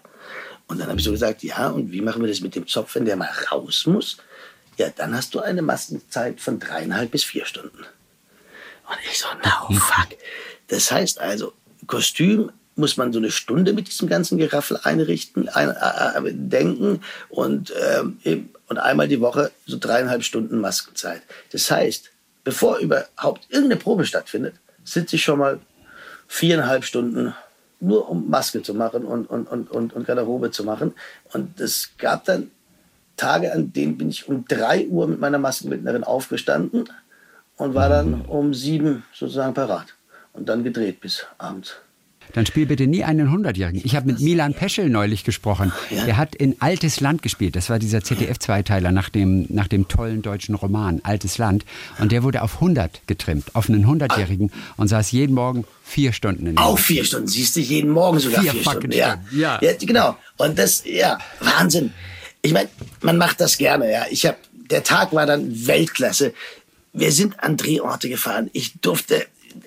[0.67, 2.95] Und dann habe ich so gesagt, ja, und wie machen wir das mit dem Zopf,
[2.95, 4.17] wenn der mal raus muss?
[4.79, 7.79] Ja, dann hast du eine Maskenzeit von dreieinhalb bis vier Stunden.
[7.79, 10.09] Und ich so, no, fuck.
[10.69, 11.53] Das heißt also,
[11.87, 17.03] Kostüm muss man so eine Stunde mit diesem ganzen Geraffel einrichten, ein, äh, äh, denken
[17.29, 21.23] und, ähm, und einmal die Woche so dreieinhalb Stunden Maskenzeit.
[21.51, 22.11] Das heißt,
[22.45, 25.61] bevor überhaupt irgendeine Probe stattfindet, sitze ich schon mal
[26.29, 27.35] viereinhalb Stunden
[27.81, 30.95] nur um Maske zu machen und, und, und, und, und Garderobe zu machen.
[31.33, 32.51] Und es gab dann
[33.17, 36.89] Tage, an denen bin ich um drei Uhr mit meiner Maskenbildnerin aufgestanden
[37.57, 39.95] und war dann um sieben sozusagen parat.
[40.33, 41.77] Und dann gedreht bis abends.
[42.33, 43.81] Dann spiel bitte nie einen Hundertjährigen.
[43.85, 45.73] Ich habe mit Milan Peschel neulich gesprochen.
[45.91, 47.57] Der hat in Altes Land gespielt.
[47.57, 51.65] Das war dieser ZDF-Zweiteiler nach dem, nach dem tollen deutschen Roman Altes Land.
[51.99, 56.47] Und der wurde auf 100 getrimmt, auf einen Hundertjährigen und saß jeden Morgen vier Stunden
[56.47, 58.93] in der Auch vier Stunden, siehst du, jeden Morgen sogar Vier vier, Stunden.
[58.93, 59.23] Ja.
[59.33, 59.59] Ja.
[59.63, 60.17] ja, genau.
[60.37, 61.93] Und das, ja, Wahnsinn.
[62.43, 62.69] Ich meine,
[63.01, 64.07] man macht das gerne, ja.
[64.11, 66.35] Ich habe, der Tag war dann Weltklasse.
[66.93, 68.51] Wir sind an Drehorte gefahren.
[68.53, 69.27] Ich durfte,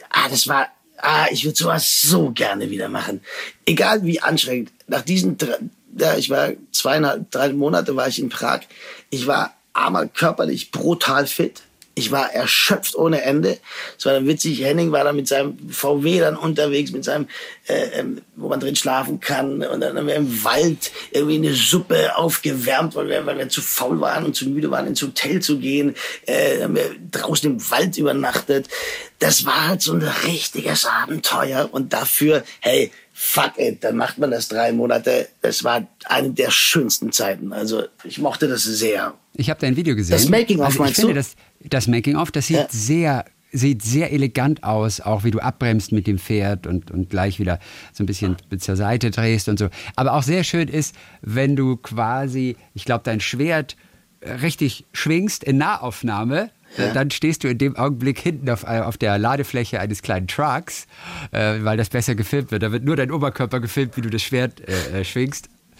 [0.09, 0.67] ah, das war,
[1.01, 3.21] ah, ich würde sowas so gerne wieder machen.
[3.65, 4.71] Egal wie anstrengend.
[4.87, 5.57] Nach diesen, drei,
[5.97, 8.61] ja, ich war zweieinhalb, drei Monate war ich in Prag.
[9.09, 11.63] Ich war einmal körperlich brutal fit.
[11.93, 13.57] Ich war erschöpft ohne Ende.
[13.97, 17.27] Es war dann witzig, Henning war dann mit seinem VW dann unterwegs, mit seinem,
[17.67, 19.61] äh, ähm, wo man drin schlafen kann.
[19.63, 23.61] Und dann haben wir im Wald irgendwie eine Suppe aufgewärmt, weil wir, weil wir zu
[23.61, 25.95] faul waren und zu müde waren, ins Hotel zu gehen.
[26.25, 28.69] Äh, dann haben wir draußen im Wald übernachtet.
[29.19, 31.69] Das war halt so ein richtiges Abenteuer.
[31.71, 35.27] Und dafür, hey, fuck it, dann macht man das drei Monate.
[35.41, 37.53] Es war eine der schönsten Zeiten.
[37.53, 39.13] Also ich mochte das sehr.
[39.35, 40.13] Ich habe dein Video gesehen.
[40.13, 41.19] Das Making-of also meinst ich finde, du?
[41.19, 41.35] Das,
[41.69, 42.67] das Making-of, das sieht Ja.
[42.69, 47.37] sehr sieht sehr elegant aus, auch wie du abbremst mit dem Pferd und, und gleich
[47.37, 47.59] wieder
[47.91, 49.67] so ein bisschen zur Seite drehst und so.
[49.97, 53.75] Aber auch sehr schön ist, wenn du quasi, ich glaube, dein Schwert
[54.41, 58.97] richtig schwingst in Nahaufnahme, äh, dann stehst du in dem Augenblick hinten auf, äh, auf
[58.97, 60.87] der Ladefläche eines kleinen Trucks,
[61.31, 62.63] äh, weil das besser gefilmt wird.
[62.63, 65.03] Da wird nur dein Oberkörper gefilmt, wie du das Schwert äh, äh,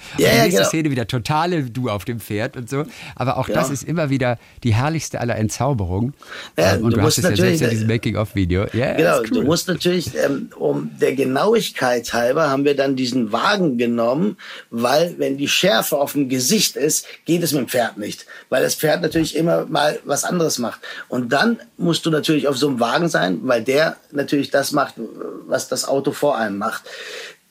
[0.02, 0.18] schwingst.
[0.18, 0.70] Und Ja, die ja, nächste genau.
[0.70, 2.84] Szene wieder totale Du auf dem Pferd und so.
[3.16, 3.56] Aber auch Ja.
[3.56, 6.14] das ist immer wieder die herrlichste aller Entzauberungen.
[6.58, 8.66] Ja, Ähm, und du du, hast es ja selbst in diesem Making-of-Video.
[8.74, 9.28] Ja, Genau, cool.
[9.30, 14.38] du musst natürlich, ähm, um der Genauigkeit halber, haben wir dann diesen Wagen genommen,
[14.70, 18.26] weil wenn die Schärfe auf dem Gesicht ist, geht es mit dem Pferd nicht.
[18.50, 20.82] Weil das Pferd natürlich immer mal was anderes macht.
[21.10, 24.96] Und dann musst du natürlich auf so einem Wagen sein, weil der natürlich das macht,
[25.48, 26.84] was das Auto vor einem macht.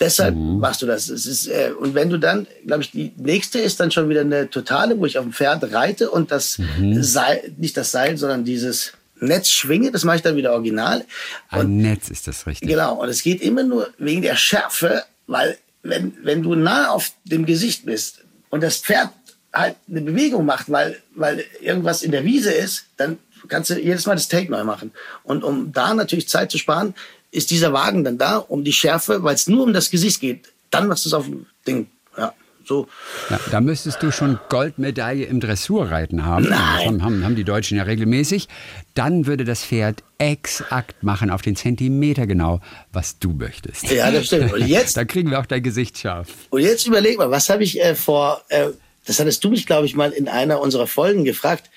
[0.01, 0.59] Deshalb Mhm.
[0.59, 1.09] machst du das.
[1.11, 4.23] Es ist, äh, und wenn du dann, glaube ich, die nächste ist dann schon wieder
[4.23, 7.03] eine totale, wo ich auf dem Pferd reite und das Mhm.
[7.03, 11.05] Seil, nicht das Seil, sondern dieses Netz schwinge, das mache ich dann wieder original.
[11.53, 12.67] Und Ein Netz ist das richtig.
[12.69, 17.13] Genau, und es geht immer nur wegen der Schärfe, weil wenn, wenn du nah auf
[17.25, 19.11] dem Gesicht bist und das Pferd
[19.53, 24.07] halt eine Bewegung macht, weil, weil irgendwas in der Wiese ist, dann kannst du jedes
[24.07, 24.93] Mal das Take neu machen.
[25.25, 26.95] Und um da natürlich Zeit zu sparen,
[27.31, 30.49] ist dieser Wagen dann da, um die Schärfe, weil es nur um das Gesicht geht,
[30.71, 31.89] dann machst du es auf dem Ding.
[32.17, 32.33] Ja,
[32.65, 32.89] so.
[33.31, 36.49] Ja, da müsstest du schon Goldmedaille im Dressurreiten haben.
[36.49, 36.53] Nein.
[36.53, 38.49] Das haben, haben, haben die Deutschen ja regelmäßig.
[38.95, 42.61] Dann würde das Pferd exakt machen, auf den Zentimeter genau,
[42.93, 43.91] was du möchtest.
[43.91, 44.53] Ja, das stimmt.
[44.53, 46.29] Und jetzt Dann kriegen wir auch dein Gesicht scharf.
[46.51, 48.69] Und jetzt überleg mal, was habe ich äh, vor, äh,
[49.07, 51.71] das hattest du mich, glaube ich, mal in einer unserer Folgen gefragt.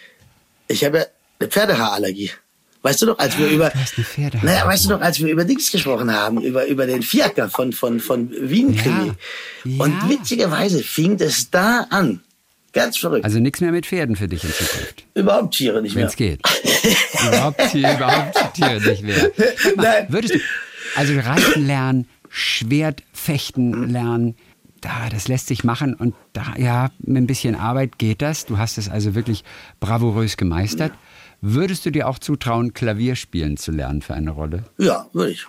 [0.68, 1.08] Ich habe
[1.40, 2.32] eine Pferdehaarallergie.
[2.84, 4.46] Weißt du noch, als wir über, eine Pferdehaarallergie.
[4.46, 7.72] naja, weißt du noch, als wir über Dings gesprochen haben, über, über den Fiaker von,
[7.74, 9.14] von, von Wien-Krimi.
[9.64, 9.84] Ja.
[9.86, 10.10] Und Ja.
[10.10, 12.20] witzigerweise fing das da an.
[12.74, 13.24] Ganz verrückt.
[13.24, 15.06] Also nichts mehr mit Pferden für dich in Zukunft.
[15.14, 16.10] überhaupt Tiere nicht Wenn mehr.
[16.10, 16.42] es geht.
[17.28, 19.16] überhaupt, Tiere, überhaupt Tiere nicht mehr.
[19.18, 19.32] Mal,
[19.78, 20.06] Nein.
[20.10, 20.40] Würdest du,
[20.96, 24.36] also Reiten lernen, Schwert fechten lernen,
[24.82, 28.46] da, das lässt sich machen und da, ja, mit ein bisschen Arbeit geht das.
[28.46, 29.44] Du hast es also wirklich
[29.80, 30.92] bravourös gemeistert.
[31.46, 34.64] Würdest du dir auch zutrauen, Klavier spielen zu lernen für eine Rolle?
[34.78, 35.46] Ja, würde ich.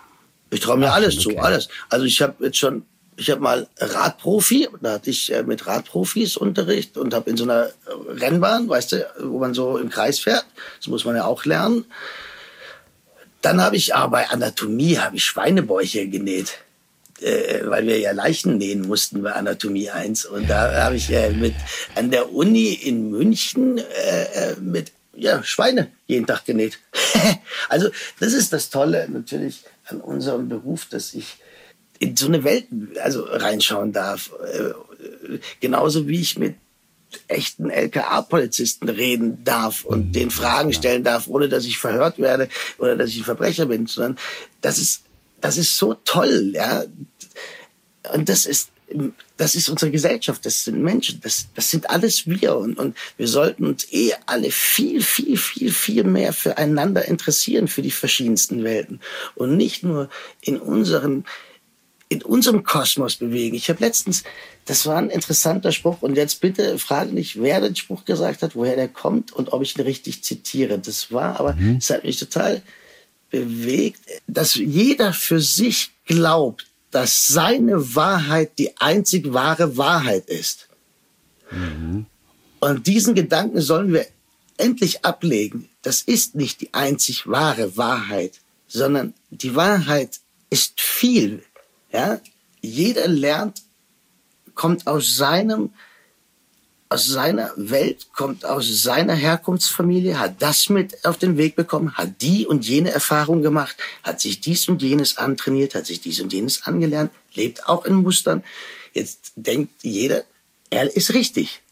[0.51, 1.37] Ich traue mir alles okay.
[1.37, 1.69] zu, alles.
[1.89, 2.85] Also ich habe jetzt schon,
[3.17, 7.45] ich habe mal Radprofi, da hatte ich äh, mit Radprofis Unterricht und habe in so
[7.45, 7.69] einer
[8.09, 10.45] Rennbahn, weißt du, wo man so im Kreis fährt,
[10.79, 11.85] das muss man ja auch lernen.
[13.41, 16.59] Dann habe ich, aber bei Anatomie habe ich Schweinebäuche genäht.
[17.21, 20.25] Äh, weil wir ja Leichen nähen mussten bei Anatomie 1.
[20.25, 21.55] Und da habe ich äh, mit
[21.95, 23.83] an der Uni in München äh,
[24.25, 26.79] äh, mit ja, Schweine jeden Tag genäht.
[27.69, 27.89] also
[28.21, 31.37] das ist das Tolle natürlich an unserem Beruf, dass ich
[31.99, 32.67] in so eine Welt
[33.03, 34.31] also reinschauen darf.
[34.53, 36.57] Äh, genauso wie ich mit
[37.29, 42.49] echten LKA-Polizisten reden darf und den Fragen stellen darf, ohne dass ich verhört werde
[42.79, 44.19] oder dass ich ein Verbrecher bin, sondern
[44.61, 45.03] das ist,
[45.41, 46.85] das ist so toll, ja.
[48.13, 48.71] Und das ist,
[49.37, 53.29] das ist unsere Gesellschaft, das sind Menschen, das, das sind alles wir und, und wir
[53.29, 59.01] sollten uns eh alle viel, viel, viel, viel mehr füreinander interessieren, für die verschiedensten Welten
[59.35, 60.09] und nicht nur
[60.41, 61.25] in unseren
[62.11, 63.57] in unserem Kosmos bewegen.
[63.57, 64.25] Ich habe letztens,
[64.67, 68.55] das war ein interessanter Spruch und jetzt bitte frage nicht, wer den Spruch gesagt hat,
[68.55, 70.79] woher der kommt und ob ich ihn richtig zitiere.
[70.79, 72.63] Das war aber, es hat mich total
[73.31, 80.69] bewegt, dass jeder für sich glaubt, dass seine Wahrheit die einzig wahre Wahrheit ist.
[82.61, 84.07] Und diesen Gedanken sollen wir
[84.59, 85.69] endlich ablegen.
[85.83, 91.43] Das ist nicht die einzig wahre Wahrheit, sondern die Wahrheit ist viel.
[91.93, 92.21] Ja?
[92.61, 93.63] Jeder lernt,
[94.55, 95.73] kommt aus seinem,
[96.95, 102.23] aus seiner Welt, kommt aus seiner Herkunftsfamilie, hat das mit auf den Weg bekommen, hat
[102.23, 106.33] die und jene Erfahrung gemacht, hat sich dies und jenes antrainiert, hat sich dies und
[106.33, 108.45] jenes angelernt, lebt auch in Mustern.
[108.93, 110.23] Jetzt denkt jeder,
[110.71, 111.63] er ist richtig.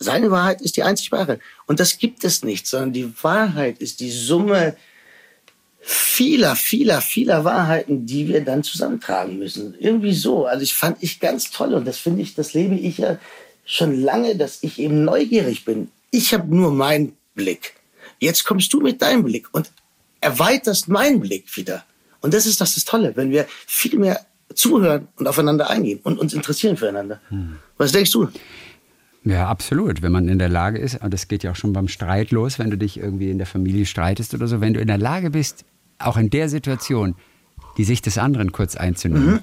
[0.00, 1.38] Seine Wahrheit ist die einzig wahre.
[1.66, 4.76] Und das gibt es nicht, sondern die Wahrheit ist die Summe
[5.80, 9.76] vieler, vieler, vieler Wahrheiten, die wir dann zusammentragen müssen.
[9.78, 10.44] Irgendwie so.
[10.44, 13.20] Also ich fand ich ganz toll und das finde ich, das lebe ich ja
[13.66, 15.88] schon lange, dass ich eben neugierig bin.
[16.10, 17.74] ich habe nur meinen Blick.
[18.18, 19.70] Jetzt kommst du mit deinem Blick und
[20.20, 21.84] erweiterst meinen Blick wieder.
[22.22, 24.24] Und das ist das, das Tolle, wenn wir viel mehr
[24.54, 27.20] zuhören und aufeinander eingehen und uns interessieren füreinander.
[27.28, 27.56] Hm.
[27.76, 28.28] Was denkst du?
[29.24, 30.02] Ja, absolut.
[30.02, 32.58] Wenn man in der Lage ist, und das geht ja auch schon beim Streit los,
[32.58, 35.30] wenn du dich irgendwie in der Familie streitest oder so, wenn du in der Lage
[35.30, 35.64] bist,
[35.98, 37.16] auch in der Situation
[37.76, 39.42] die Sicht des anderen kurz einzunehmen,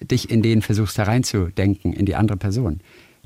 [0.00, 0.08] mhm.
[0.08, 2.80] dich in den versuchst hereinzudenken, in die andere Person,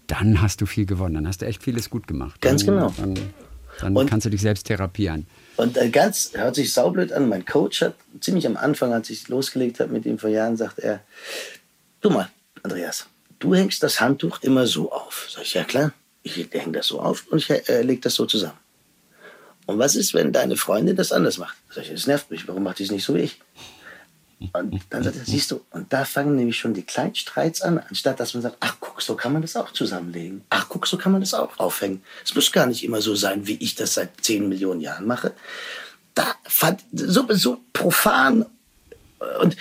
[0.09, 1.15] dann hast du viel gewonnen.
[1.15, 2.41] Dann hast du echt vieles gut gemacht.
[2.41, 2.95] Ganz dann, genau.
[2.97, 3.15] Dann,
[3.81, 5.27] dann und, kannst du dich selbst therapieren.
[5.57, 9.29] Und äh, ganz, hört sich saublöd an, mein Coach hat ziemlich am Anfang, als ich
[9.29, 11.01] losgelegt habe mit ihm vor Jahren, sagt er,
[12.01, 12.29] du mal,
[12.63, 13.07] Andreas,
[13.39, 15.29] du hängst das Handtuch immer so auf.
[15.31, 15.93] Sag ich, ja klar,
[16.23, 18.59] ich hänge das so auf und ich äh, lege das so zusammen.
[19.67, 21.57] Und was ist, wenn deine Freundin das anders macht?
[21.71, 23.39] Sag ich, das nervt mich, warum macht die es nicht so wie ich?
[24.53, 28.21] Und dann sagt er, siehst du, und da fangen nämlich schon die Kleinstreits an, anstatt
[28.21, 30.43] dass man sagt, ach guck, so kann man das auch zusammenlegen.
[30.51, 32.03] Ach guck, so kann man das auch aufhängen.
[32.25, 35.33] Es muss gar nicht immer so sein, wie ich das seit zehn Millionen Jahren mache.
[36.15, 38.47] Da fand so, so profan
[39.41, 39.57] und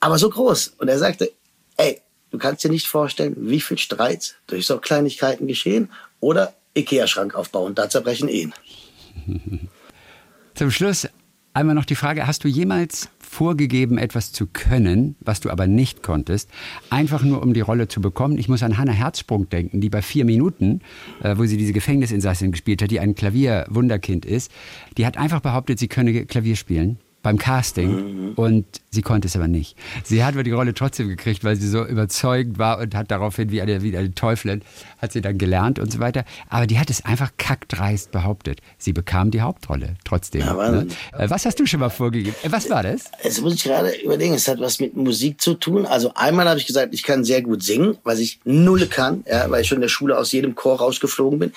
[0.00, 0.74] aber so groß.
[0.78, 1.30] Und er sagte,
[1.76, 7.34] ey, du kannst dir nicht vorstellen, wie viel Streits durch so Kleinigkeiten geschehen oder Ikea-Schrank
[7.34, 8.54] aufbauen, da zerbrechen Ehen.
[10.54, 11.08] Zum Schluss
[11.52, 16.02] einmal noch die Frage, hast du jemals vorgegeben, etwas zu können, was du aber nicht
[16.02, 16.48] konntest,
[16.88, 18.38] einfach nur um die Rolle zu bekommen.
[18.38, 20.80] Ich muss an Hannah Herzsprung denken, die bei vier Minuten,
[21.22, 24.52] äh, wo sie diese Gefängnisinsassin gespielt hat, die ein Klavierwunderkind ist,
[24.96, 28.32] die hat einfach behauptet, sie könne Klavier spielen beim Casting mhm.
[28.34, 29.76] und sie konnte es aber nicht.
[30.04, 33.50] Sie hat aber die Rolle trotzdem gekriegt, weil sie so überzeugend war und hat daraufhin
[33.50, 34.60] wie eine, wie eine Teufelin,
[34.98, 36.24] hat sie dann gelernt und so weiter.
[36.50, 38.60] Aber die hat es einfach kackdreist behauptet.
[38.76, 40.42] Sie bekam die Hauptrolle trotzdem.
[40.42, 40.86] Ja, ne?
[41.16, 42.36] Äh, was hast du schon mal vorgegeben?
[42.42, 43.04] Äh, was war das?
[43.22, 45.86] Jetzt muss ich gerade überlegen, es hat was mit Musik zu tun.
[45.86, 49.50] Also einmal habe ich gesagt, ich kann sehr gut singen, was ich null kann, ja,
[49.50, 51.52] weil ich schon in der Schule aus jedem Chor rausgeflogen bin.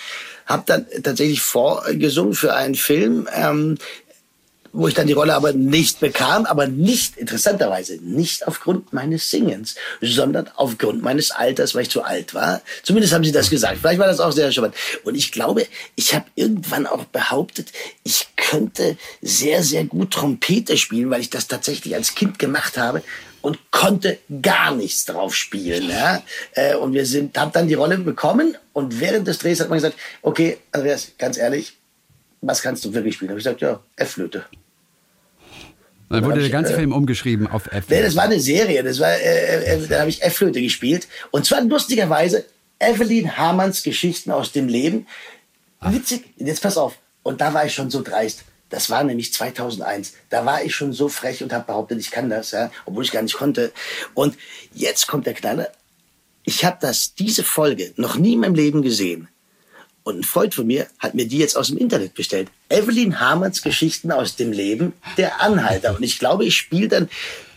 [0.45, 3.77] Hab dann tatsächlich vorgesungen für einen Film, ähm,
[4.73, 9.75] wo ich dann die Rolle aber nicht bekam, aber nicht, interessanterweise, nicht aufgrund meines Singens,
[10.01, 12.62] sondern aufgrund meines Alters, weil ich zu alt war.
[12.84, 13.77] Zumindest haben sie das gesagt.
[13.80, 14.75] Vielleicht war das auch sehr spannend.
[15.03, 17.71] Und ich glaube, ich habe irgendwann auch behauptet,
[18.03, 23.03] ich könnte sehr, sehr gut Trompete spielen, weil ich das tatsächlich als Kind gemacht habe
[23.41, 25.89] und konnte gar nichts drauf spielen.
[25.89, 26.21] Ja?
[26.51, 29.77] Äh, und wir sind, haben dann die Rolle bekommen und während des Drehs hat man
[29.77, 31.76] gesagt, okay, Andreas, ganz ehrlich,
[32.47, 33.27] was kannst du wirklich spielen?
[33.27, 34.45] Da habe ich gesagt, ja, F-Flöte.
[36.10, 37.86] Dann wurde der ganze ich, äh, Film umgeschrieben auf F.
[37.89, 38.81] Nee, das war eine Serie.
[38.81, 41.07] Das war, äh, äh, da habe ich F-Flöte gespielt.
[41.31, 42.45] Und zwar lustigerweise
[42.79, 45.07] Evelyn Hamanns Geschichten aus dem Leben.
[45.81, 45.91] Ach.
[45.91, 46.97] Witzig, jetzt pass auf.
[47.23, 48.43] Und da war ich schon so dreist.
[48.69, 50.13] Das war nämlich 2001.
[50.29, 53.12] Da war ich schon so frech und habe behauptet, ich kann das, ja, obwohl ich
[53.12, 53.73] gar nicht konnte.
[54.13, 54.38] Und
[54.73, 55.69] jetzt kommt der Knaller.
[56.43, 59.27] Ich habe das diese Folge noch nie in meinem Leben gesehen.
[60.07, 62.47] Und ein Freund von mir hat mir die jetzt aus dem Internet bestellt.
[62.69, 65.97] Evelyn Hamanns Geschichten aus dem Leben der Anhalter.
[65.97, 67.09] Und ich glaube, ich spiele dann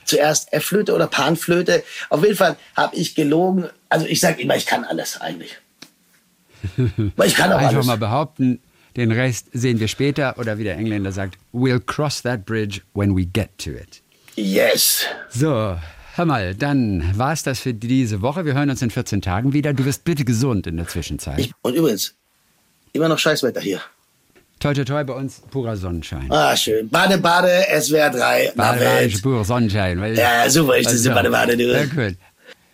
[0.04, 1.84] zuerst F-Flöte oder Panflöte.
[2.08, 3.66] Auf jeden Fall habe ich gelogen.
[3.88, 5.58] Also ich sage immer, ich kann alles eigentlich.
[7.14, 7.86] Weil ich kann auch Einfach alles.
[7.86, 8.58] mal behaupten,
[8.96, 10.36] den Rest sehen wir später.
[10.36, 14.02] Oder wie der Engländer sagt, we'll cross that bridge when we get to it.
[14.34, 15.04] Yes.
[15.28, 15.76] So,
[16.14, 18.44] Hör mal, dann war es das für diese Woche.
[18.44, 19.72] Wir hören uns in 14 Tagen wieder.
[19.72, 21.38] Du wirst bitte gesund in der Zwischenzeit.
[21.38, 22.16] Ich, und übrigens,
[22.92, 23.80] Immer noch Scheißwetter hier.
[24.58, 26.30] Toi, toi, toi, bei uns purer Sonnenschein.
[26.30, 26.88] Ah, schön.
[26.90, 28.52] Bade, Bade, SWR 3.
[28.56, 30.00] Bade, Bade, purer Sonnenschein.
[30.00, 31.72] Weil, ja, super, ich also, Bade, Bade, du.
[31.72, 32.16] Ja, cool.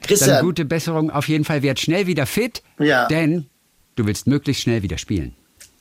[0.02, 0.30] Christian.
[0.30, 1.62] Dann gute Besserung auf jeden Fall.
[1.62, 2.62] Werd schnell wieder fit.
[2.78, 3.06] Ja.
[3.06, 3.46] Denn
[3.94, 5.34] du willst möglichst schnell wieder spielen.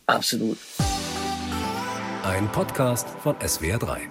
[0.05, 0.57] Absolut.
[2.23, 4.01] Ein Podcast von SWR 3.